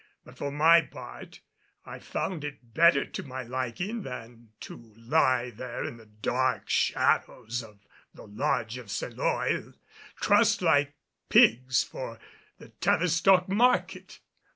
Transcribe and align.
But 0.25 0.35
for 0.35 0.49
my 0.51 0.81
part, 0.81 1.41
I 1.85 1.99
found 1.99 2.43
it 2.43 2.73
better 2.73 3.05
to 3.05 3.21
my 3.21 3.43
liking 3.43 4.01
than 4.01 4.49
to 4.61 4.75
lie 4.97 5.51
there 5.51 5.85
in 5.85 5.97
the 5.97 6.07
dark 6.07 6.67
shadows 6.71 7.61
of 7.61 7.81
the 8.11 8.25
Lodge 8.25 8.79
of 8.79 8.87
Seloy 8.89 9.73
trussed 10.19 10.63
like 10.63 10.95
pigs 11.29 11.83
for 11.83 12.17
the 12.57 12.69
Tavistock 12.69 13.47
market. 13.47 14.19